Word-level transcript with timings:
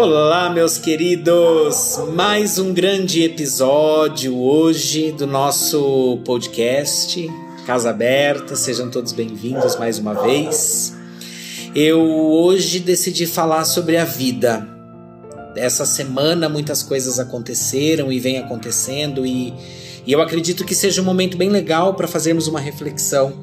Olá, 0.00 0.48
meus 0.48 0.78
queridos! 0.78 1.98
Mais 2.14 2.56
um 2.56 2.72
grande 2.72 3.24
episódio 3.24 4.38
hoje 4.38 5.10
do 5.10 5.26
nosso 5.26 6.20
podcast 6.24 7.28
Casa 7.66 7.90
Aberta. 7.90 8.54
Sejam 8.54 8.88
todos 8.88 9.10
bem-vindos 9.10 9.74
mais 9.74 9.98
uma 9.98 10.14
vez. 10.14 10.96
Eu 11.74 12.00
hoje 12.00 12.78
decidi 12.78 13.26
falar 13.26 13.64
sobre 13.64 13.96
a 13.96 14.04
vida. 14.04 14.68
Essa 15.56 15.84
semana 15.84 16.48
muitas 16.48 16.80
coisas 16.80 17.18
aconteceram 17.18 18.12
e 18.12 18.20
vem 18.20 18.38
acontecendo 18.38 19.26
e, 19.26 19.52
e 20.06 20.12
eu 20.12 20.22
acredito 20.22 20.64
que 20.64 20.76
seja 20.76 21.02
um 21.02 21.04
momento 21.04 21.36
bem 21.36 21.48
legal 21.48 21.94
para 21.94 22.06
fazermos 22.06 22.46
uma 22.46 22.60
reflexão 22.60 23.42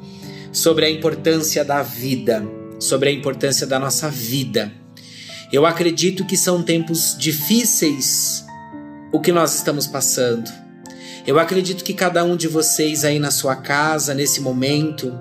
sobre 0.50 0.86
a 0.86 0.90
importância 0.90 1.62
da 1.62 1.82
vida, 1.82 2.42
sobre 2.80 3.10
a 3.10 3.12
importância 3.12 3.66
da 3.66 3.78
nossa 3.78 4.08
vida. 4.08 4.85
Eu 5.52 5.64
acredito 5.64 6.24
que 6.26 6.36
são 6.36 6.62
tempos 6.62 7.16
difíceis 7.18 8.44
o 9.12 9.20
que 9.20 9.32
nós 9.32 9.54
estamos 9.54 9.86
passando. 9.86 10.50
Eu 11.26 11.38
acredito 11.38 11.84
que 11.84 11.94
cada 11.94 12.24
um 12.24 12.36
de 12.36 12.48
vocês 12.48 13.04
aí 13.04 13.18
na 13.18 13.30
sua 13.30 13.56
casa, 13.56 14.14
nesse 14.14 14.40
momento, 14.40 15.12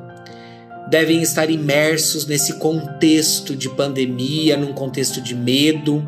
devem 0.90 1.22
estar 1.22 1.50
imersos 1.50 2.26
nesse 2.26 2.54
contexto 2.54 3.56
de 3.56 3.70
pandemia, 3.70 4.58
num 4.58 4.74
contexto 4.74 5.22
de 5.22 5.36
medo, 5.36 6.08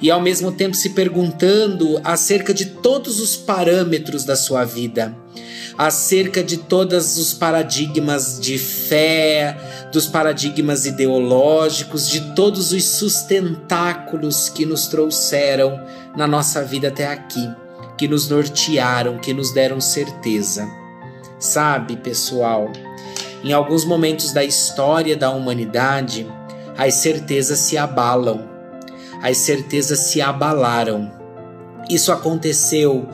e 0.00 0.10
ao 0.10 0.20
mesmo 0.20 0.52
tempo 0.52 0.76
se 0.76 0.90
perguntando 0.90 2.00
acerca 2.04 2.52
de 2.52 2.66
todos 2.66 3.20
os 3.20 3.36
parâmetros 3.36 4.24
da 4.24 4.36
sua 4.36 4.64
vida 4.64 5.14
acerca 5.76 6.42
de 6.42 6.56
todos 6.56 7.16
os 7.18 7.34
paradigmas 7.34 8.38
de 8.38 8.58
fé, 8.58 9.56
dos 9.92 10.06
paradigmas 10.06 10.86
ideológicos, 10.86 12.08
de 12.08 12.34
todos 12.34 12.72
os 12.72 12.84
sustentáculos 12.84 14.48
que 14.48 14.64
nos 14.64 14.86
trouxeram 14.86 15.80
na 16.16 16.26
nossa 16.26 16.62
vida 16.62 16.88
até 16.88 17.06
aqui, 17.06 17.48
que 17.98 18.06
nos 18.06 18.28
nortearam, 18.28 19.18
que 19.18 19.32
nos 19.34 19.52
deram 19.52 19.80
certeza. 19.80 20.68
Sabe, 21.38 21.96
pessoal, 21.96 22.70
em 23.42 23.52
alguns 23.52 23.84
momentos 23.84 24.32
da 24.32 24.44
história 24.44 25.16
da 25.16 25.30
humanidade, 25.30 26.26
as 26.78 26.94
certezas 26.94 27.58
se 27.58 27.76
abalam, 27.76 28.53
as 29.24 29.38
certezas 29.38 30.00
se 30.00 30.20
abalaram. 30.20 31.10
Isso 31.88 32.12
aconteceu 32.12 33.08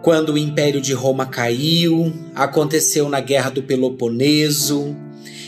quando 0.00 0.32
o 0.32 0.38
Império 0.38 0.80
de 0.80 0.94
Roma 0.94 1.26
caiu, 1.26 2.10
aconteceu 2.34 3.10
na 3.10 3.20
Guerra 3.20 3.50
do 3.50 3.62
Peloponeso, 3.62 4.96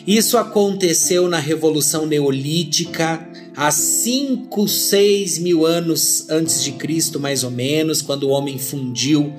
isso 0.06 0.36
aconteceu 0.36 1.28
na 1.30 1.38
Revolução 1.38 2.04
Neolítica, 2.04 3.26
há 3.56 3.70
5, 3.70 4.68
6 4.68 5.38
mil 5.38 5.64
anos 5.64 6.28
antes 6.28 6.62
de 6.62 6.72
Cristo, 6.72 7.18
mais 7.18 7.42
ou 7.42 7.50
menos, 7.50 8.02
quando 8.02 8.24
o 8.24 8.30
homem 8.30 8.58
fundiu 8.58 9.32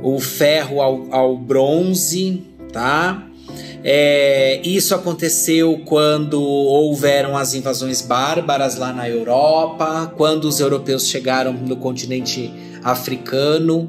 o 0.00 0.20
ferro 0.20 0.80
ao, 0.80 1.12
ao 1.12 1.36
bronze, 1.36 2.40
tá? 2.72 3.28
É, 3.88 4.60
isso 4.64 4.96
aconteceu 4.96 5.80
quando 5.84 6.42
houveram 6.42 7.36
as 7.36 7.54
invasões 7.54 8.02
bárbaras 8.02 8.74
lá 8.74 8.92
na 8.92 9.08
Europa, 9.08 10.12
quando 10.16 10.46
os 10.46 10.58
europeus 10.58 11.06
chegaram 11.06 11.52
no 11.52 11.76
continente 11.76 12.52
africano. 12.82 13.88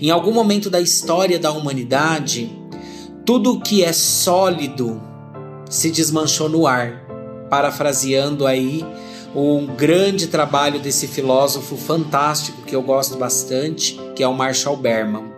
Em 0.00 0.10
algum 0.10 0.32
momento 0.32 0.68
da 0.68 0.80
história 0.80 1.38
da 1.38 1.52
humanidade, 1.52 2.50
tudo 3.24 3.60
que 3.60 3.84
é 3.84 3.92
sólido 3.92 5.00
se 5.70 5.92
desmanchou 5.92 6.48
no 6.48 6.66
ar, 6.66 7.06
parafraseando 7.48 8.44
aí 8.44 8.84
um 9.36 9.66
grande 9.66 10.26
trabalho 10.26 10.80
desse 10.80 11.06
filósofo 11.06 11.76
fantástico 11.76 12.62
que 12.62 12.74
eu 12.74 12.82
gosto 12.82 13.16
bastante, 13.16 13.96
que 14.16 14.22
é 14.24 14.26
o 14.26 14.34
Marshall 14.34 14.76
Berman. 14.76 15.31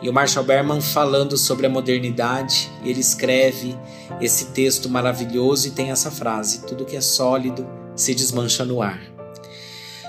E 0.00 0.08
o 0.08 0.12
Marshall 0.12 0.44
Berman 0.44 0.80
falando 0.80 1.36
sobre 1.36 1.66
a 1.66 1.70
modernidade, 1.70 2.70
ele 2.84 3.00
escreve 3.00 3.76
esse 4.20 4.46
texto 4.46 4.88
maravilhoso 4.88 5.68
e 5.68 5.70
tem 5.72 5.90
essa 5.90 6.10
frase: 6.10 6.66
tudo 6.66 6.84
que 6.84 6.96
é 6.96 7.00
sólido 7.00 7.66
se 7.96 8.14
desmancha 8.14 8.64
no 8.64 8.80
ar. 8.80 9.00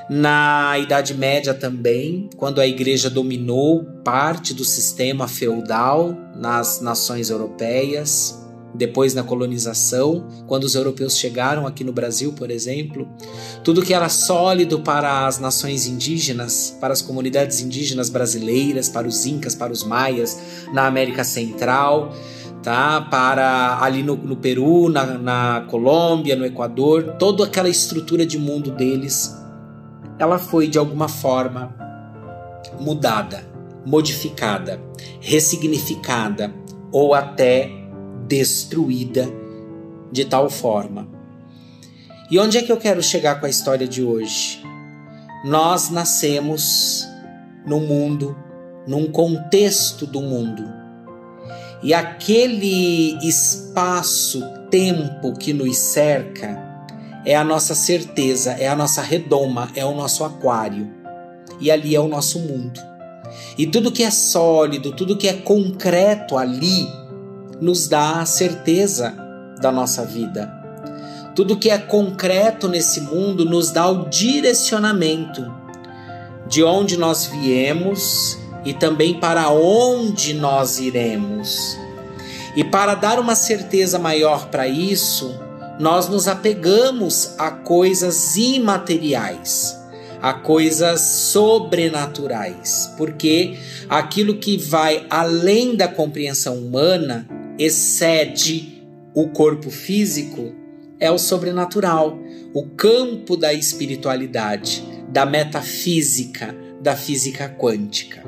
Na 0.09 0.77
Idade 0.79 1.13
Média 1.13 1.53
também, 1.53 2.29
quando 2.35 2.59
a 2.59 2.65
igreja 2.65 3.11
dominou 3.11 3.83
parte 4.03 4.55
do 4.55 4.65
sistema 4.65 5.27
feudal 5.27 6.17
nas 6.35 6.81
nações 6.81 7.29
europeias, 7.29 8.48
depois 8.73 9.13
na 9.13 9.23
colonização, 9.23 10.27
quando 10.47 10.63
os 10.63 10.75
europeus 10.75 11.17
chegaram 11.17 11.65
aqui 11.65 11.83
no 11.83 11.91
Brasil, 11.91 12.33
por 12.33 12.51
exemplo, 12.51 13.07
tudo 13.63 13.81
que 13.81 13.93
era 13.93 14.09
sólido 14.09 14.79
para 14.79 15.25
as 15.25 15.39
nações 15.39 15.87
indígenas, 15.87 16.77
para 16.79 16.93
as 16.93 17.01
comunidades 17.01 17.61
indígenas 17.61 18.09
brasileiras, 18.09 18.89
para 18.89 19.07
os 19.07 19.25
incas, 19.25 19.55
para 19.55 19.73
os 19.73 19.83
maias, 19.83 20.39
na 20.73 20.85
América 20.85 21.23
Central, 21.23 22.13
tá? 22.61 23.01
Para 23.01 23.79
ali 23.81 24.03
no, 24.03 24.15
no 24.15 24.35
Peru, 24.35 24.89
na, 24.89 25.17
na 25.17 25.65
Colômbia, 25.69 26.35
no 26.35 26.45
Equador, 26.45 27.15
toda 27.17 27.45
aquela 27.45 27.69
estrutura 27.69 28.25
de 28.25 28.37
mundo 28.37 28.71
deles 28.71 29.39
ela 30.19 30.37
foi 30.37 30.67
de 30.67 30.77
alguma 30.77 31.07
forma 31.07 31.73
mudada, 32.79 33.47
modificada, 33.85 34.79
ressignificada 35.21 36.53
ou 36.91 37.15
até 37.15 37.71
destruída 38.29 39.27
de 40.11 40.23
tal 40.23 40.49
forma. 40.49 41.07
E 42.31 42.37
onde 42.37 42.59
é 42.59 42.61
que 42.61 42.71
eu 42.71 42.77
quero 42.77 43.01
chegar 43.01 43.39
com 43.39 43.47
a 43.47 43.49
história 43.49 43.87
de 43.87 44.03
hoje? 44.03 44.63
Nós 45.43 45.89
nascemos 45.89 47.07
num 47.65 47.79
mundo, 47.79 48.37
num 48.87 49.11
contexto 49.11 50.05
do 50.05 50.21
mundo. 50.21 50.63
E 51.81 51.91
aquele 51.93 53.17
espaço-tempo 53.27 55.33
que 55.33 55.53
nos 55.53 55.77
cerca 55.77 56.69
é 57.25 57.35
a 57.35 57.43
nossa 57.43 57.73
certeza, 57.73 58.51
é 58.51 58.67
a 58.67 58.75
nossa 58.75 59.01
redoma, 59.01 59.71
é 59.75 59.83
o 59.83 59.95
nosso 59.95 60.23
aquário. 60.23 60.87
E 61.59 61.71
ali 61.71 61.95
é 61.95 61.99
o 61.99 62.07
nosso 62.07 62.37
mundo. 62.39 62.79
E 63.57 63.65
tudo 63.65 63.91
que 63.91 64.03
é 64.03 64.11
sólido, 64.11 64.91
tudo 64.91 65.17
que 65.17 65.27
é 65.27 65.33
concreto 65.33 66.37
ali, 66.37 66.87
nos 67.59 67.87
dá 67.87 68.21
a 68.21 68.25
certeza 68.25 69.13
da 69.59 69.71
nossa 69.71 70.05
vida. 70.05 70.51
Tudo 71.35 71.57
que 71.57 71.69
é 71.69 71.77
concreto 71.77 72.67
nesse 72.67 73.01
mundo 73.01 73.45
nos 73.45 73.71
dá 73.71 73.87
o 73.87 74.09
direcionamento 74.09 75.51
de 76.47 76.63
onde 76.63 76.97
nós 76.97 77.27
viemos 77.27 78.37
e 78.65 78.73
também 78.73 79.19
para 79.19 79.49
onde 79.49 80.33
nós 80.33 80.79
iremos. 80.79 81.77
E 82.55 82.63
para 82.63 82.95
dar 82.95 83.19
uma 83.19 83.35
certeza 83.35 83.99
maior 83.99 84.47
para 84.47 84.67
isso, 84.67 85.33
nós 85.79 86.09
nos 86.09 86.27
apegamos 86.27 87.35
a 87.37 87.51
coisas 87.51 88.35
imateriais, 88.35 89.77
a 90.21 90.33
coisas 90.33 90.99
sobrenaturais, 90.99 92.93
porque 92.97 93.57
aquilo 93.87 94.35
que 94.35 94.57
vai 94.57 95.05
além 95.09 95.75
da 95.75 95.87
compreensão 95.87 96.57
humana, 96.57 97.25
excede 97.59 98.81
o 99.13 99.27
corpo 99.27 99.69
físico, 99.69 100.53
é 100.99 101.11
o 101.11 101.19
sobrenatural, 101.19 102.17
o 102.53 102.65
campo 102.65 103.37
da 103.37 103.53
espiritualidade, 103.53 104.83
da 105.09 105.25
metafísica, 105.25 106.55
da 106.81 106.95
física 106.95 107.47
quântica. 107.49 108.23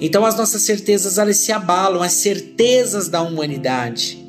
Então 0.00 0.24
as 0.24 0.36
nossas 0.36 0.62
certezas 0.62 1.18
elas 1.18 1.36
se 1.36 1.52
abalam, 1.52 2.02
as 2.02 2.14
certezas 2.14 3.08
da 3.08 3.22
humanidade 3.22 4.20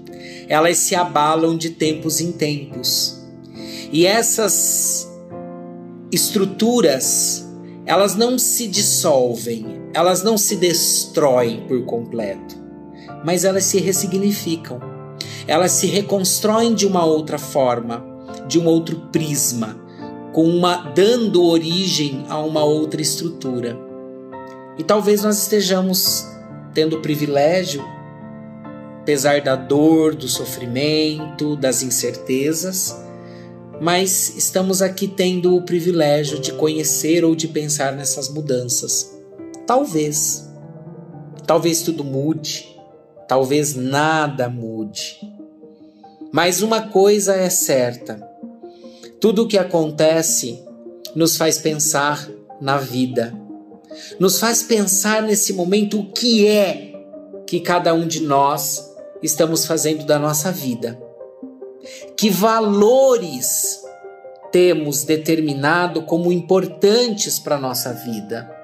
elas 0.51 0.79
se 0.79 0.95
abalam 0.95 1.57
de 1.57 1.69
tempos 1.69 2.19
em 2.19 2.33
tempos. 2.33 3.17
E 3.89 4.05
essas 4.05 5.09
estruturas, 6.11 7.47
elas 7.85 8.15
não 8.15 8.37
se 8.37 8.67
dissolvem, 8.67 9.65
elas 9.93 10.23
não 10.23 10.37
se 10.37 10.57
destroem 10.57 11.65
por 11.69 11.85
completo, 11.85 12.60
mas 13.23 13.43
elas 13.43 13.65
se 13.65 13.79
ressignificam. 13.79 14.79
Elas 15.47 15.71
se 15.71 15.87
reconstroem 15.87 16.73
de 16.73 16.85
uma 16.85 17.05
outra 17.05 17.37
forma, 17.37 18.05
de 18.47 18.59
um 18.59 18.65
outro 18.65 18.97
prisma, 19.11 19.79
com 20.33 20.43
uma 20.43 20.91
dando 20.95 21.43
origem 21.43 22.25
a 22.29 22.39
uma 22.39 22.63
outra 22.63 23.01
estrutura. 23.01 23.77
E 24.77 24.83
talvez 24.83 25.23
nós 25.23 25.41
estejamos 25.41 26.25
tendo 26.73 26.97
o 26.97 27.01
privilégio 27.01 27.83
apesar 29.01 29.41
da 29.41 29.55
dor, 29.55 30.15
do 30.15 30.27
sofrimento, 30.27 31.55
das 31.55 31.81
incertezas, 31.81 32.95
mas 33.81 34.37
estamos 34.37 34.81
aqui 34.81 35.07
tendo 35.07 35.55
o 35.55 35.63
privilégio 35.63 36.39
de 36.39 36.53
conhecer 36.53 37.25
ou 37.25 37.35
de 37.35 37.47
pensar 37.47 37.93
nessas 37.93 38.29
mudanças. 38.29 39.11
Talvez, 39.65 40.47
talvez 41.47 41.81
tudo 41.81 42.03
mude, 42.03 42.70
talvez 43.31 43.75
nada 43.75 44.49
mude. 44.49 45.17
Mas 46.33 46.61
uma 46.61 46.89
coisa 46.89 47.33
é 47.33 47.49
certa: 47.49 48.21
tudo 49.21 49.43
o 49.43 49.47
que 49.47 49.57
acontece 49.57 50.61
nos 51.15 51.37
faz 51.37 51.57
pensar 51.57 52.29
na 52.59 52.75
vida, 52.75 53.33
nos 54.19 54.37
faz 54.37 54.63
pensar 54.63 55.21
nesse 55.21 55.53
momento 55.53 56.01
o 56.01 56.11
que 56.11 56.45
é 56.45 56.93
que 57.47 57.61
cada 57.61 57.93
um 57.93 58.05
de 58.05 58.19
nós 58.19 58.85
estamos 59.23 59.65
fazendo 59.65 60.03
da 60.03 60.19
nossa 60.19 60.51
vida. 60.51 61.01
Que 62.17 62.29
valores 62.29 63.81
temos 64.51 65.05
determinado 65.05 66.01
como 66.01 66.33
importantes 66.33 67.39
para 67.39 67.55
a 67.55 67.61
nossa 67.61 67.93
vida? 67.93 68.60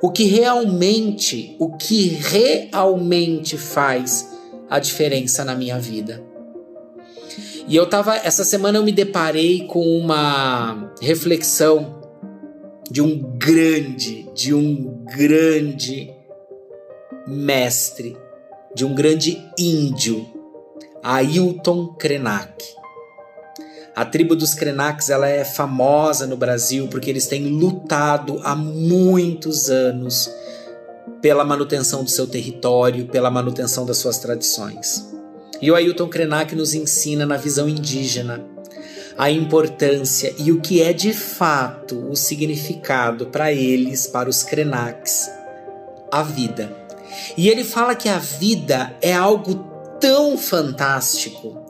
O 0.00 0.10
que 0.10 0.24
realmente, 0.24 1.56
o 1.58 1.76
que 1.76 2.08
realmente 2.08 3.56
faz 3.56 4.36
a 4.68 4.78
diferença 4.78 5.44
na 5.44 5.54
minha 5.54 5.78
vida? 5.78 6.22
E 7.68 7.74
eu 7.74 7.88
tava, 7.88 8.14
essa 8.16 8.44
semana 8.44 8.78
eu 8.78 8.84
me 8.84 8.92
deparei 8.92 9.66
com 9.66 9.98
uma 9.98 10.92
reflexão 11.00 12.00
de 12.88 13.02
um 13.02 13.18
grande, 13.18 14.28
de 14.34 14.54
um 14.54 15.04
grande 15.04 16.14
mestre, 17.26 18.16
de 18.74 18.84
um 18.84 18.94
grande 18.94 19.42
índio, 19.58 20.24
Ailton 21.02 21.94
Krenak. 21.94 22.75
A 23.96 24.04
tribo 24.04 24.36
dos 24.36 24.52
Krenaks 24.52 25.08
ela 25.08 25.26
é 25.26 25.42
famosa 25.42 26.26
no 26.26 26.36
Brasil 26.36 26.86
porque 26.88 27.08
eles 27.08 27.26
têm 27.26 27.46
lutado 27.46 28.38
há 28.44 28.54
muitos 28.54 29.70
anos 29.70 30.30
pela 31.22 31.42
manutenção 31.46 32.04
do 32.04 32.10
seu 32.10 32.26
território, 32.26 33.06
pela 33.06 33.30
manutenção 33.30 33.86
das 33.86 33.96
suas 33.96 34.18
tradições. 34.18 35.10
E 35.62 35.70
o 35.70 35.74
Ailton 35.74 36.08
Krenak 36.08 36.54
nos 36.54 36.74
ensina 36.74 37.24
na 37.24 37.38
visão 37.38 37.66
indígena 37.66 38.44
a 39.16 39.30
importância 39.30 40.34
e 40.36 40.52
o 40.52 40.60
que 40.60 40.82
é 40.82 40.92
de 40.92 41.14
fato 41.14 41.98
o 42.10 42.14
significado 42.14 43.28
para 43.28 43.50
eles, 43.50 44.06
para 44.06 44.28
os 44.28 44.42
Krenaks, 44.42 45.30
a 46.12 46.22
vida. 46.22 46.70
E 47.34 47.48
ele 47.48 47.64
fala 47.64 47.94
que 47.94 48.10
a 48.10 48.18
vida 48.18 48.94
é 49.00 49.14
algo 49.14 49.54
tão 49.98 50.36
fantástico. 50.36 51.65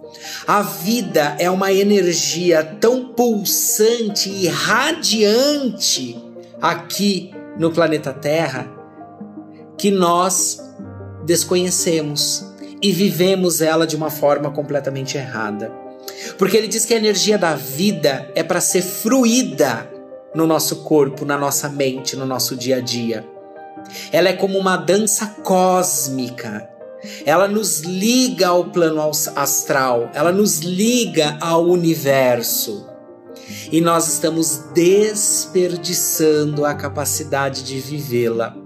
A 0.47 0.63
vida 0.63 1.37
é 1.39 1.51
uma 1.51 1.73
energia 1.73 2.65
tão 2.81 3.09
pulsante 3.09 4.29
e 4.29 4.49
radiante 4.49 6.17
aqui 6.61 7.33
no 7.59 7.71
planeta 7.71 8.13
Terra 8.13 8.71
que 9.77 9.91
nós 9.91 10.61
desconhecemos 11.25 12.45
e 12.83 12.93
vivemos 12.93 13.61
ela 13.61 13.87
de 13.87 13.97
uma 13.97 14.11
forma 14.11 14.51
completamente 14.51 15.17
errada. 15.17 15.73
Porque 16.39 16.57
ele 16.57 16.69
diz 16.69 16.85
que 16.85 16.95
a 16.95 16.99
energia 16.99 17.39
da 17.39 17.55
vida 17.55 18.31
é 18.35 18.43
para 18.43 18.61
ser 18.61 18.83
fruída 18.83 19.91
no 20.35 20.47
nosso 20.47 20.77
corpo, 20.85 21.25
na 21.25 21.37
nossa 21.37 21.69
mente, 21.69 22.15
no 22.17 22.27
nosso 22.27 22.55
dia 22.57 22.77
a 22.77 22.81
dia. 22.81 23.27
Ela 24.13 24.29
é 24.29 24.33
como 24.33 24.59
uma 24.59 24.77
dança 24.77 25.27
cósmica. 25.43 26.76
Ela 27.25 27.49
nos 27.49 27.81
liga 27.81 28.49
ao 28.49 28.67
plano 28.67 29.01
astral, 29.35 30.11
ela 30.15 30.33
nos 30.33 30.61
liga 30.61 31.39
ao 31.41 31.65
universo. 31.67 32.87
E 33.71 33.81
nós 33.81 34.09
estamos 34.09 34.65
desperdiçando 34.75 36.65
a 36.65 36.75
capacidade 36.75 37.63
de 37.63 37.79
vivê-la 37.79 38.57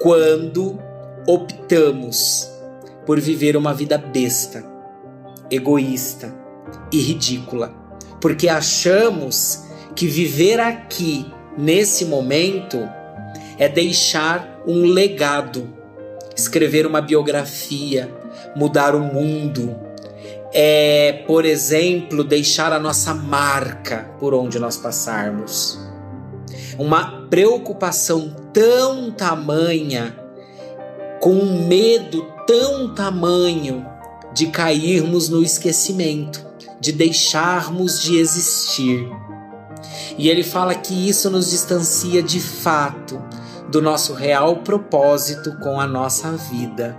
quando 0.00 0.78
optamos 1.26 2.48
por 3.04 3.20
viver 3.20 3.56
uma 3.56 3.72
vida 3.72 3.96
besta, 3.98 4.64
egoísta 5.50 6.34
e 6.92 7.00
ridícula, 7.00 7.74
porque 8.20 8.48
achamos 8.48 9.64
que 9.94 10.06
viver 10.06 10.60
aqui, 10.60 11.26
nesse 11.56 12.04
momento, 12.04 12.78
é 13.58 13.68
deixar 13.68 14.62
um 14.66 14.84
legado, 14.84 15.72
escrever 16.36 16.86
uma 16.86 17.00
biografia, 17.00 18.14
mudar 18.54 18.94
o 18.94 19.00
mundo, 19.00 19.74
é, 20.52 21.24
por 21.26 21.44
exemplo, 21.44 22.22
deixar 22.22 22.72
a 22.72 22.78
nossa 22.78 23.14
marca 23.14 24.10
por 24.18 24.34
onde 24.34 24.58
nós 24.58 24.76
passarmos. 24.76 25.78
Uma 26.78 27.26
preocupação 27.28 28.34
tão 28.52 29.10
tamanha, 29.10 30.16
com 31.20 31.32
um 31.32 31.66
medo 31.66 32.26
tão 32.46 32.94
tamanho 32.94 33.84
de 34.32 34.46
cairmos 34.48 35.28
no 35.28 35.42
esquecimento, 35.42 36.44
de 36.78 36.92
deixarmos 36.92 38.02
de 38.02 38.18
existir. 38.18 39.08
E 40.18 40.28
ele 40.28 40.42
fala 40.42 40.74
que 40.74 41.08
isso 41.08 41.30
nos 41.30 41.50
distancia 41.50 42.22
de 42.22 42.40
fato 42.40 43.22
do 43.70 43.82
nosso 43.82 44.14
real 44.14 44.58
propósito 44.58 45.56
com 45.58 45.80
a 45.80 45.86
nossa 45.86 46.32
vida, 46.32 46.96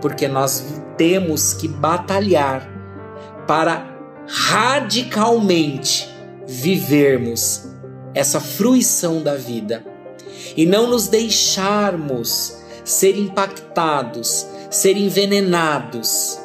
porque 0.00 0.28
nós 0.28 0.64
temos 0.96 1.52
que 1.52 1.66
batalhar 1.68 2.68
para 3.46 3.86
radicalmente 4.26 6.08
vivermos 6.46 7.68
essa 8.14 8.40
fruição 8.40 9.22
da 9.22 9.34
vida. 9.34 9.84
E 10.56 10.64
não 10.64 10.88
nos 10.88 11.08
deixarmos 11.08 12.58
ser 12.84 13.18
impactados 13.18 14.46
ser 14.70 14.96
envenenados 14.96 16.38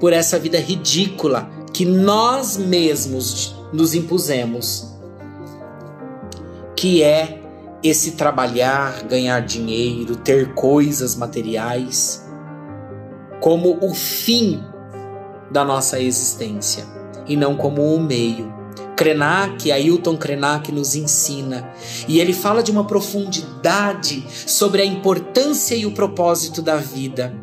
por 0.00 0.12
essa 0.12 0.38
vida 0.38 0.58
ridícula 0.58 1.48
que 1.72 1.84
nós 1.84 2.56
mesmos 2.56 3.54
nos 3.72 3.94
impusemos, 3.94 4.94
que 6.76 7.02
é 7.02 7.42
esse 7.82 8.12
trabalhar, 8.12 9.02
ganhar 9.04 9.40
dinheiro, 9.40 10.16
ter 10.16 10.54
coisas 10.54 11.14
materiais 11.14 12.24
como 13.40 13.78
o 13.80 13.94
fim 13.94 14.62
da 15.50 15.64
nossa 15.64 16.00
existência 16.00 16.84
e 17.26 17.36
não 17.36 17.56
como 17.56 17.94
o 17.94 18.00
meio. 18.00 18.54
Krenak, 18.96 19.70
Ailton 19.70 20.16
Krenak 20.16 20.72
nos 20.72 20.94
ensina. 20.94 21.70
E 22.08 22.18
ele 22.18 22.32
fala 22.32 22.62
de 22.62 22.70
uma 22.70 22.86
profundidade 22.86 24.26
sobre 24.30 24.80
a 24.80 24.84
importância 24.86 25.74
e 25.74 25.84
o 25.84 25.92
propósito 25.92 26.62
da 26.62 26.76
vida. 26.76 27.34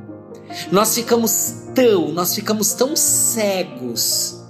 Nós 0.72 0.96
ficamos 0.96 1.68
tão, 1.76 2.12
nós 2.12 2.34
ficamos 2.34 2.74
tão 2.74 2.96
cegos 2.96 4.44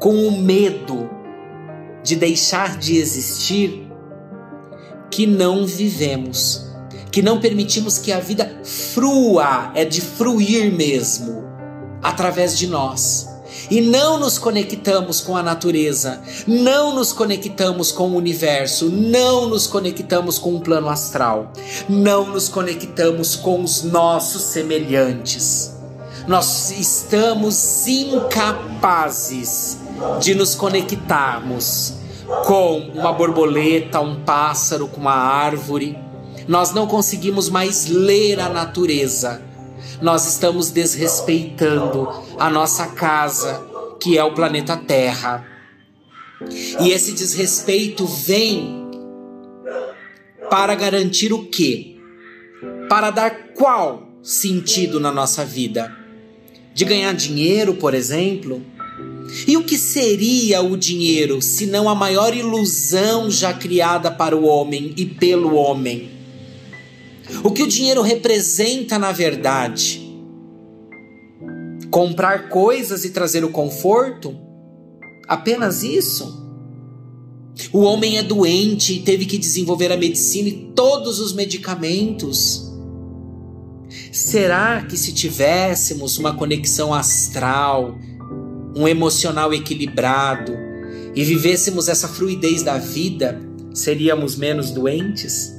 com 0.00 0.26
o 0.26 0.42
medo 0.42 1.08
de 2.02 2.16
deixar 2.16 2.76
de 2.76 2.96
existir 2.96 3.85
que 5.16 5.26
não 5.26 5.64
vivemos, 5.64 6.66
que 7.10 7.22
não 7.22 7.40
permitimos 7.40 7.96
que 7.96 8.12
a 8.12 8.20
vida 8.20 8.60
frua, 8.62 9.72
é 9.74 9.82
de 9.82 10.02
fruir 10.02 10.70
mesmo, 10.70 11.42
através 12.02 12.58
de 12.58 12.66
nós 12.66 13.26
e 13.70 13.80
não 13.80 14.20
nos 14.20 14.36
conectamos 14.36 15.22
com 15.22 15.34
a 15.34 15.42
natureza, 15.42 16.20
não 16.46 16.94
nos 16.94 17.14
conectamos 17.14 17.90
com 17.90 18.10
o 18.10 18.16
universo, 18.16 18.90
não 18.90 19.48
nos 19.48 19.66
conectamos 19.66 20.38
com 20.38 20.54
o 20.54 20.60
plano 20.60 20.90
astral, 20.90 21.50
não 21.88 22.26
nos 22.26 22.50
conectamos 22.50 23.36
com 23.36 23.64
os 23.64 23.82
nossos 23.84 24.42
semelhantes. 24.42 25.74
Nós 26.28 26.70
estamos 26.72 27.86
incapazes 27.86 29.78
de 30.20 30.34
nos 30.34 30.54
conectarmos 30.54 31.94
com 32.44 32.78
uma 32.94 33.12
borboleta, 33.12 34.00
um 34.00 34.22
pássaro, 34.24 34.88
com 34.88 35.00
uma 35.00 35.14
árvore. 35.14 35.98
Nós 36.48 36.72
não 36.72 36.86
conseguimos 36.86 37.48
mais 37.48 37.86
ler 37.86 38.40
a 38.40 38.48
natureza 38.48 39.46
nós 40.00 40.26
estamos 40.26 40.70
desrespeitando 40.70 42.08
a 42.38 42.50
nossa 42.50 42.88
casa, 42.88 43.62
que 44.00 44.18
é 44.18 44.24
o 44.24 44.34
planeta 44.34 44.76
Terra. 44.76 45.46
E 46.80 46.90
esse 46.90 47.12
desrespeito 47.12 48.06
vem 48.06 48.86
para 50.50 50.74
garantir 50.74 51.32
o 51.32 51.46
quê? 51.46 51.96
Para 52.88 53.10
dar 53.10 53.30
qual 53.54 54.08
sentido 54.22 55.00
na 55.00 55.10
nossa 55.10 55.44
vida? 55.44 55.96
De 56.74 56.84
ganhar 56.84 57.14
dinheiro, 57.14 57.74
por 57.74 57.94
exemplo? 57.94 58.62
E 59.46 59.56
o 59.56 59.64
que 59.64 59.76
seria 59.76 60.62
o 60.62 60.76
dinheiro 60.76 61.40
se 61.42 61.66
não 61.66 61.88
a 61.88 61.94
maior 61.94 62.36
ilusão 62.36 63.30
já 63.30 63.52
criada 63.52 64.10
para 64.10 64.36
o 64.36 64.44
homem 64.44 64.92
e 64.96 65.04
pelo 65.04 65.54
homem? 65.54 66.10
O 67.42 67.50
que 67.50 67.62
o 67.62 67.66
dinheiro 67.66 68.02
representa 68.02 68.98
na 68.98 69.12
verdade? 69.12 70.02
Comprar 71.90 72.48
coisas 72.48 73.04
e 73.04 73.10
trazer 73.10 73.44
o 73.44 73.50
conforto? 73.50 74.36
Apenas 75.28 75.82
isso? 75.82 76.44
O 77.72 77.80
homem 77.80 78.18
é 78.18 78.22
doente 78.22 78.94
e 78.94 79.02
teve 79.02 79.24
que 79.24 79.38
desenvolver 79.38 79.90
a 79.90 79.96
medicina 79.96 80.48
e 80.48 80.72
todos 80.74 81.18
os 81.18 81.32
medicamentos. 81.32 82.70
Será 84.12 84.82
que 84.82 84.96
se 84.96 85.12
tivéssemos 85.12 86.18
uma 86.18 86.34
conexão 86.34 86.92
astral, 86.92 87.98
um 88.76 88.86
emocional 88.86 89.54
equilibrado 89.54 90.52
e 91.14 91.24
vivêssemos 91.24 91.88
essa 91.88 92.06
fluidez 92.06 92.62
da 92.62 92.76
vida, 92.76 93.40
seríamos 93.72 94.36
menos 94.36 94.70
doentes? 94.70 95.50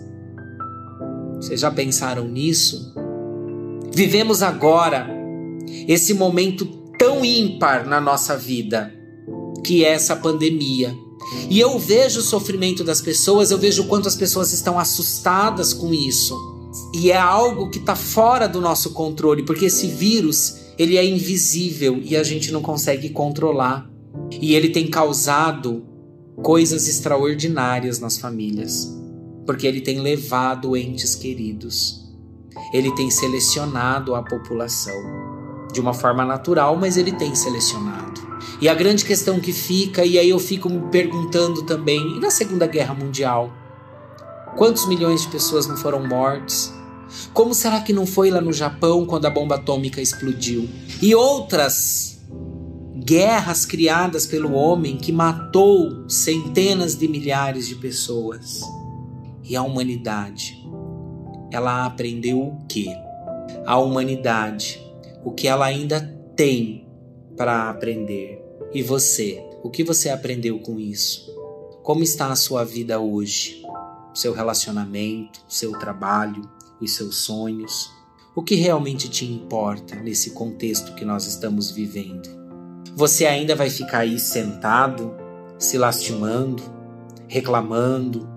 Vocês 1.36 1.62
já 1.62 1.71
pensaram 1.71 2.27
nisso? 2.27 2.93
Vivemos 3.91 4.43
agora 4.43 5.09
esse 5.88 6.13
momento 6.13 6.65
tão 7.00 7.25
ímpar 7.25 7.88
na 7.88 8.00
nossa 8.00 8.38
vida, 8.38 8.93
que 9.65 9.83
é 9.83 9.89
essa 9.89 10.15
pandemia. 10.15 10.95
E 11.50 11.59
eu 11.59 11.77
vejo 11.79 12.19
o 12.19 12.24
sofrimento 12.24 12.83
das 12.83 13.01
pessoas, 13.01 13.50
eu 13.50 13.57
vejo 13.57 13.83
o 13.83 13.88
quanto 13.88 14.07
as 14.07 14.15
pessoas 14.15 14.53
estão 14.53 14.77
assustadas 14.77 15.74
com 15.74 15.91
isso. 15.91 16.36
E 16.93 17.12
é 17.12 17.17
algo 17.17 17.69
que 17.69 17.79
está 17.79 17.95
fora 17.95 18.47
do 18.47 18.62
nosso 18.62 18.91
controle, 18.91 19.43
porque 19.43 19.65
esse 19.65 19.88
vírus 19.88 20.66
ele 20.77 20.98
é 20.98 21.05
invisível 21.05 22.00
e 22.03 22.15
a 22.15 22.24
gente 22.24 22.51
não 22.51 22.62
consegue 22.62 23.10
controlar. 23.10 23.89
E 24.41 24.53
ele 24.53 24.69
tem 24.69 24.88
causado 24.88 25.84
coisas 26.41 26.88
extraordinárias 26.88 28.00
nas 28.00 28.17
famílias, 28.17 28.93
porque 29.46 29.65
ele 29.65 29.81
tem 29.81 30.00
levado 30.00 30.77
entes 30.77 31.15
queridos. 31.15 32.05
Ele 32.74 32.93
tem 32.96 33.10
selecionado 33.10 34.13
a 34.13 34.22
população 34.22 34.96
de 35.74 35.79
uma 35.79 35.93
forma 35.93 36.25
natural, 36.25 36.75
mas 36.75 36.98
ele 36.98 37.12
tem 37.12 37.34
selecionado. 37.34 38.27
E 38.62 38.67
a 38.67 38.74
grande 38.74 39.05
questão 39.05 39.39
que 39.39 39.53
fica, 39.53 40.05
e 40.05 40.17
aí 40.17 40.29
eu 40.29 40.39
fico 40.39 40.69
me 40.69 40.89
perguntando 40.89 41.63
também, 41.63 42.17
e 42.17 42.19
na 42.19 42.31
Segunda 42.31 42.65
Guerra 42.67 42.93
Mundial? 42.93 43.51
Quantos 44.55 44.88
milhões 44.88 45.22
de 45.22 45.27
pessoas 45.27 45.67
não 45.67 45.77
foram 45.77 46.07
mortas? 46.07 46.74
Como 47.33 47.53
será 47.53 47.81
que 47.81 47.93
não 47.93 48.05
foi 48.05 48.29
lá 48.29 48.41
no 48.41 48.53
Japão 48.53 49.05
quando 49.05 49.25
a 49.25 49.29
bomba 49.29 49.55
atômica 49.55 50.01
explodiu? 50.01 50.67
E 51.01 51.13
outras 51.13 52.17
guerras 53.07 53.65
criadas 53.65 54.25
pelo 54.25 54.53
homem 54.53 54.97
que 54.97 55.11
matou 55.11 56.09
centenas 56.09 56.95
de 56.95 57.07
milhares 57.07 57.67
de 57.67 57.75
pessoas. 57.75 58.61
E 59.43 59.55
a 59.55 59.63
humanidade, 59.63 60.61
ela 61.51 61.85
aprendeu 61.85 62.39
o 62.39 62.65
quê? 62.67 62.87
A 63.65 63.77
humanidade, 63.77 64.81
o 65.23 65.31
que 65.31 65.47
ela 65.47 65.65
ainda 65.65 66.01
tem 66.35 66.85
para 67.37 67.69
aprender. 67.69 68.43
E 68.73 68.83
você, 68.83 69.41
o 69.63 69.69
que 69.69 69.83
você 69.83 70.09
aprendeu 70.09 70.59
com 70.59 70.77
isso? 70.77 71.33
Como 71.83 72.03
está 72.03 72.27
a 72.29 72.35
sua 72.35 72.65
vida 72.65 72.99
hoje? 72.99 73.63
Seu 74.13 74.33
relacionamento, 74.33 75.39
seu 75.47 75.71
trabalho, 75.79 76.41
os 76.81 76.93
seus 76.93 77.17
sonhos? 77.17 77.91
O 78.36 78.43
que 78.43 78.55
realmente 78.55 79.10
te 79.10 79.25
importa 79.25 79.96
nesse 79.96 80.31
contexto 80.31 80.93
que 80.93 81.03
nós 81.03 81.25
estamos 81.25 81.72
vivendo? 81.72 82.29
Você 82.96 83.25
ainda 83.25 83.55
vai 83.55 83.69
ficar 83.69 84.00
aí 84.00 84.19
sentado, 84.19 85.15
se 85.57 85.77
lastimando, 85.77 86.62
reclamando, 87.27 88.27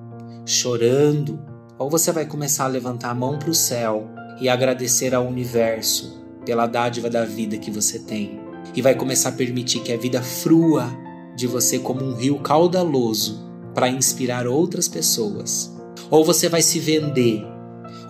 chorando? 0.47 1.39
Ou 1.79 1.91
você 1.91 2.13
vai 2.13 2.27
começar 2.27 2.65
a 2.65 2.69
levantar 2.69 3.11
a 3.11 3.15
mão 3.15 3.39
para 3.39 3.51
o 3.51 3.55
céu 3.55 4.09
e 4.41 4.49
agradecer 4.49 5.15
ao 5.15 5.27
universo 5.27 6.21
pela 6.45 6.67
dádiva 6.67 7.09
da 7.09 7.25
vida 7.25 7.59
que 7.59 7.71
você 7.71 7.99
tem? 7.99 8.41
E 8.75 8.83
vai 8.83 8.95
começar 8.95 9.31
a 9.31 9.33
permitir 9.33 9.81
que 9.81 9.93
a 9.93 9.99
vida 9.99 10.23
frua 10.23 10.91
de 11.37 11.47
você 11.47 11.79
como 11.79 12.03
um 12.03 12.15
rio 12.15 12.39
caudaloso 12.39 13.51
para 13.75 13.89
inspirar 13.89 14.47
outras 14.47 14.89
pessoas? 14.89 15.75
Ou 16.11 16.25
você 16.25 16.49
vai 16.49 16.63
se 16.63 16.79
vender 16.79 17.47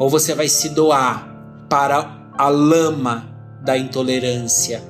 ou 0.00 0.08
você 0.08 0.34
vai 0.34 0.48
se 0.48 0.70
doar 0.70 1.28
para 1.68 2.32
a 2.38 2.48
lama 2.48 3.28
da 3.62 3.76
intolerância, 3.76 4.82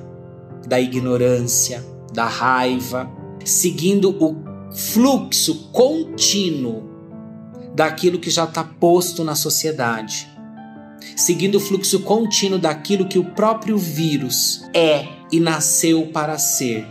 da 0.65 0.79
ignorância, 0.79 1.85
da 2.13 2.23
raiva, 2.23 3.11
seguindo 3.43 4.09
o 4.09 4.71
fluxo 4.73 5.69
contínuo 5.73 6.89
daquilo 7.75 8.19
que 8.19 8.29
já 8.29 8.45
está 8.45 8.63
posto 8.63 9.25
na 9.25 9.35
sociedade, 9.35 10.29
seguindo 11.17 11.55
o 11.55 11.59
fluxo 11.59 11.99
contínuo 12.03 12.57
daquilo 12.57 13.05
que 13.05 13.19
o 13.19 13.25
próprio 13.31 13.77
vírus 13.77 14.63
é 14.73 15.09
e 15.29 15.41
nasceu 15.41 16.07
para 16.13 16.37
ser 16.37 16.87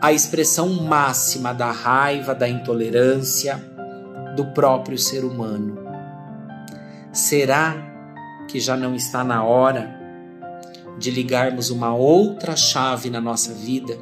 a 0.00 0.10
expressão 0.10 0.70
máxima 0.70 1.52
da 1.52 1.70
raiva, 1.70 2.34
da 2.34 2.48
intolerância 2.48 3.62
do 4.36 4.46
próprio 4.54 4.96
ser 4.96 5.22
humano. 5.22 5.91
Será 7.12 7.76
que 8.48 8.58
já 8.58 8.74
não 8.74 8.94
está 8.94 9.22
na 9.22 9.44
hora 9.44 9.94
de 10.98 11.10
ligarmos 11.10 11.68
uma 11.68 11.94
outra 11.94 12.56
chave 12.56 13.10
na 13.10 13.20
nossa 13.20 13.52
vida? 13.52 13.98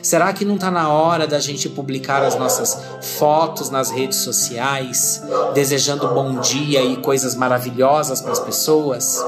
Será 0.00 0.32
que 0.32 0.44
não 0.44 0.54
está 0.54 0.70
na 0.70 0.88
hora 0.88 1.26
da 1.26 1.40
gente 1.40 1.68
publicar 1.68 2.22
as 2.22 2.36
nossas 2.36 2.80
fotos 3.18 3.68
nas 3.68 3.90
redes 3.90 4.18
sociais, 4.18 5.22
desejando 5.54 6.06
bom 6.06 6.40
dia 6.40 6.82
e 6.82 6.96
coisas 6.98 7.34
maravilhosas 7.34 8.20
para 8.20 8.30
as 8.30 8.40
pessoas? 8.40 9.20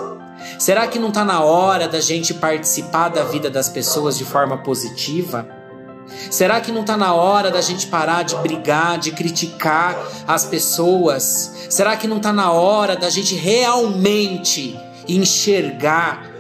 Será 0.57 0.87
que 0.87 0.99
não 0.99 1.09
está 1.09 1.25
na 1.25 1.43
hora 1.43 1.89
da 1.89 2.01
gente 2.01 2.33
participar 2.35 3.09
da 3.09 3.25
vida 3.25 3.51
das 3.51 3.69
pessoas 3.69 4.17
de 4.17 4.25
forma 4.25 4.59
positiva? 4.59 5.56
Será 6.31 6.61
que 6.61 6.73
não 6.73 6.83
está 6.83 6.97
na 6.97 7.15
hora 7.15 7.51
da 7.51 7.61
gente 7.61 7.87
parar 7.87 8.23
de 8.23 8.37
brigar, 8.37 8.99
de 8.99 9.13
criticar 9.13 9.97
as 10.27 10.45
pessoas? 10.45 11.67
Será 11.71 11.97
que 11.97 12.07
não 12.07 12.19
está 12.19 12.33
na 12.33 12.53
hora 12.53 12.97
da 12.97 13.11
gente 13.11 13.35
realmente 13.35 14.79
enxergar 15.09 16.31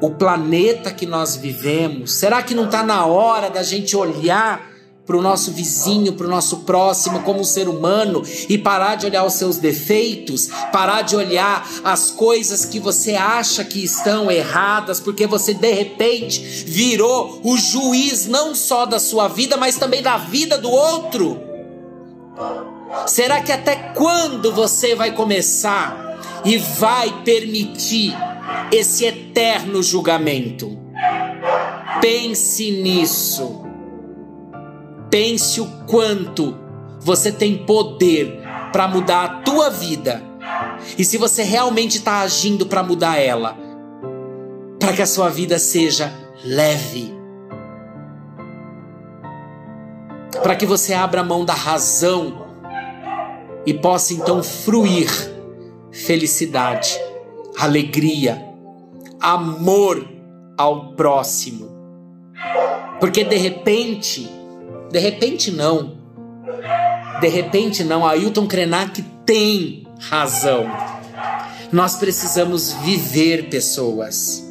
o 0.00 0.10
planeta 0.10 0.90
que 0.90 1.06
nós 1.06 1.36
vivemos? 1.36 2.12
Será 2.12 2.42
que 2.42 2.54
não 2.54 2.64
está 2.64 2.82
na 2.82 3.06
hora 3.06 3.50
da 3.50 3.62
gente 3.62 3.96
olhar 3.96 4.71
para 5.06 5.16
o 5.16 5.22
nosso 5.22 5.50
vizinho, 5.50 6.12
para 6.12 6.26
o 6.26 6.30
nosso 6.30 6.58
próximo 6.58 7.22
como 7.22 7.44
ser 7.44 7.68
humano 7.68 8.22
e 8.48 8.56
parar 8.56 8.94
de 8.94 9.06
olhar 9.06 9.24
os 9.24 9.34
seus 9.34 9.56
defeitos, 9.56 10.48
parar 10.72 11.02
de 11.02 11.16
olhar 11.16 11.68
as 11.82 12.10
coisas 12.10 12.64
que 12.64 12.78
você 12.78 13.14
acha 13.14 13.64
que 13.64 13.82
estão 13.82 14.30
erradas, 14.30 15.00
porque 15.00 15.26
você 15.26 15.54
de 15.54 15.72
repente 15.72 16.40
virou 16.66 17.40
o 17.42 17.56
juiz 17.56 18.26
não 18.26 18.54
só 18.54 18.86
da 18.86 19.00
sua 19.00 19.28
vida, 19.28 19.56
mas 19.56 19.76
também 19.76 20.02
da 20.02 20.16
vida 20.16 20.56
do 20.56 20.70
outro. 20.70 21.40
Será 23.06 23.40
que 23.40 23.50
até 23.50 23.74
quando 23.94 24.52
você 24.52 24.94
vai 24.94 25.12
começar 25.12 26.42
e 26.44 26.58
vai 26.58 27.22
permitir 27.24 28.14
esse 28.70 29.04
eterno 29.04 29.82
julgamento? 29.82 30.78
Pense 32.00 32.70
nisso. 32.70 33.61
Pense 35.12 35.60
o 35.60 35.66
quanto 35.86 36.56
você 36.98 37.30
tem 37.30 37.66
poder 37.66 38.40
para 38.72 38.88
mudar 38.88 39.24
a 39.24 39.28
tua 39.42 39.68
vida. 39.68 40.22
E 40.96 41.04
se 41.04 41.18
você 41.18 41.42
realmente 41.42 41.98
está 41.98 42.20
agindo 42.20 42.64
para 42.64 42.82
mudar 42.82 43.18
ela, 43.18 43.54
para 44.80 44.94
que 44.94 45.02
a 45.02 45.06
sua 45.06 45.28
vida 45.28 45.58
seja 45.58 46.10
leve. 46.42 47.12
Para 50.42 50.56
que 50.56 50.64
você 50.64 50.94
abra 50.94 51.22
mão 51.22 51.44
da 51.44 51.52
razão 51.52 52.46
e 53.66 53.74
possa 53.74 54.14
então 54.14 54.42
fruir 54.42 55.10
felicidade, 55.90 56.98
alegria, 57.58 58.42
amor 59.20 60.08
ao 60.56 60.94
próximo. 60.94 61.68
Porque 62.98 63.22
de 63.24 63.36
repente, 63.36 64.41
de 64.92 64.98
repente 64.98 65.50
não. 65.50 65.96
De 67.20 67.28
repente 67.28 67.82
não. 67.82 68.06
Ailton 68.06 68.46
Krenak 68.46 69.02
tem 69.24 69.86
razão. 69.98 70.66
Nós 71.72 71.96
precisamos 71.96 72.74
viver 72.84 73.48
pessoas. 73.48 74.46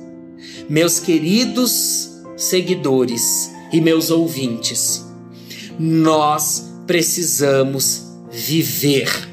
Meus 0.68 1.00
queridos 1.00 2.10
seguidores 2.36 3.52
e 3.72 3.80
meus 3.80 4.10
ouvintes, 4.10 5.06
nós 5.78 6.74
precisamos 6.88 8.08
viver. 8.32 9.30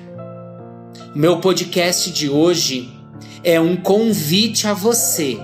Meu 1.15 1.41
podcast 1.41 2.13
de 2.13 2.29
hoje 2.29 2.93
é 3.43 3.59
um 3.59 3.77
convite 3.77 4.67
a 4.67 4.75
você 4.75 5.41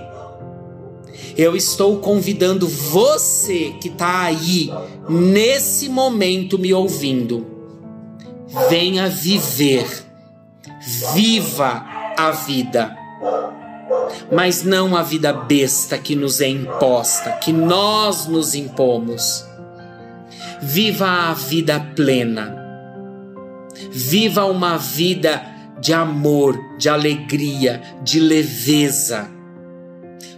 eu 1.37 1.55
estou 1.55 1.97
convidando 1.99 2.67
você 2.67 3.75
que 3.81 3.89
está 3.89 4.21
aí, 4.21 4.71
nesse 5.09 5.89
momento 5.89 6.57
me 6.57 6.73
ouvindo. 6.73 7.45
Venha 8.69 9.09
viver. 9.09 9.85
Viva 11.13 11.85
a 12.17 12.31
vida. 12.31 12.95
Mas 14.31 14.63
não 14.63 14.95
a 14.95 15.03
vida 15.03 15.33
besta 15.33 15.97
que 15.97 16.15
nos 16.15 16.39
é 16.39 16.47
imposta, 16.47 17.31
que 17.33 17.51
nós 17.51 18.27
nos 18.27 18.55
impomos. 18.55 19.45
Viva 20.61 21.29
a 21.29 21.33
vida 21.33 21.79
plena. 21.95 22.55
Viva 23.91 24.45
uma 24.45 24.77
vida 24.77 25.43
de 25.81 25.91
amor, 25.91 26.57
de 26.77 26.87
alegria, 26.87 27.81
de 28.03 28.21
leveza 28.21 29.34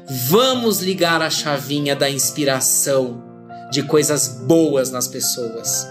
Vamos 0.09 0.79
ligar 0.79 1.21
a 1.21 1.29
chavinha 1.29 1.93
da 1.93 2.09
inspiração, 2.09 3.21
de 3.69 3.83
coisas 3.83 4.39
boas 4.47 4.89
nas 4.89 5.05
pessoas. 5.05 5.85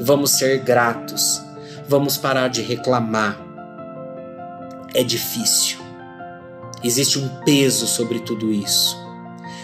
Vamos 0.00 0.30
ser 0.30 0.60
gratos. 0.60 1.38
Vamos 1.86 2.16
parar 2.16 2.48
de 2.48 2.62
reclamar. 2.62 3.38
É 4.94 5.04
difícil. 5.04 5.76
Existe 6.82 7.18
um 7.18 7.28
peso 7.44 7.86
sobre 7.86 8.20
tudo 8.20 8.50
isso. 8.50 8.96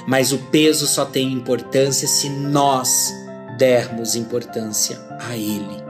Mas 0.07 0.31
o 0.31 0.39
peso 0.51 0.87
só 0.87 1.07
tem 1.07 1.33
importância 1.33 2.07
se 2.07 2.29
nós 2.29 3.11
dermos 3.57 4.15
importância 4.15 5.01
a 5.19 5.35
ele. 5.35 5.83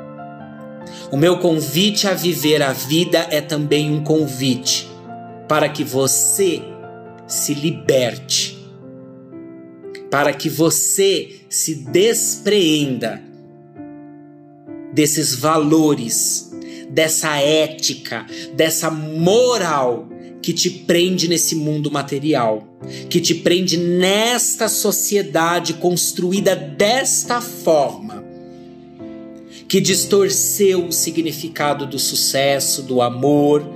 O 1.11 1.17
meu 1.17 1.41
convite 1.41 2.07
a 2.07 2.15
viver 2.15 2.63
a 2.63 2.73
vida 2.73 3.27
é 3.29 3.41
também 3.41 3.91
um 3.93 4.05
convite 4.05 4.89
para 5.49 5.69
que 5.69 5.83
você 5.83 6.74
se 7.27 7.55
liberte, 7.55 8.59
para 10.11 10.33
que 10.33 10.49
você 10.49 11.41
se 11.49 11.75
despreenda 11.75 13.23
desses 14.93 15.35
valores, 15.35 16.53
dessa 16.89 17.37
ética, 17.39 18.27
dessa 18.55 18.91
moral 18.91 20.09
que 20.41 20.53
te 20.53 20.71
prende 20.71 21.27
nesse 21.27 21.57
mundo 21.57 21.91
material, 21.91 22.69
que 23.09 23.21
te 23.21 23.35
prende 23.35 23.77
nesta 23.77 24.69
sociedade 24.69 25.75
construída 25.75 26.55
desta 26.55 27.41
forma, 27.41 28.23
que 29.67 29.81
distorceu 29.81 30.87
o 30.87 30.93
significado 30.93 31.87
do 31.87 31.99
sucesso, 31.99 32.83
do 32.83 33.01
amor, 33.01 33.67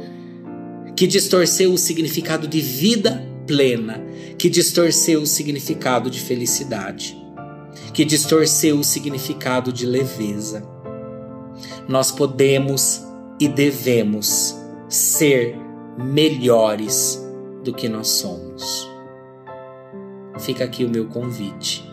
que 0.95 1.07
distorceu 1.07 1.73
o 1.73 1.79
significado 1.79 2.47
de 2.47 2.61
vida 2.61 3.28
plena, 3.49 4.05
que 4.39 4.49
distorceu 4.49 5.23
o 5.23 5.27
significado 5.27 6.09
de 6.11 6.21
felicidade, 6.21 7.17
que 7.93 8.05
distorceu 8.05 8.79
o 8.79 8.85
significado 8.85 9.73
de 9.73 9.87
leveza. 9.87 10.63
Nós 11.89 12.13
podemos 12.13 13.03
e 13.41 13.49
devemos 13.49 14.55
ser 14.89 15.57
melhores 15.99 17.21
do 17.65 17.73
que 17.73 17.89
nós 17.89 18.09
somos. 18.09 18.89
Fica 20.39 20.65
aqui 20.65 20.85
o 20.85 20.91
meu 20.91 21.09
convite. 21.09 21.89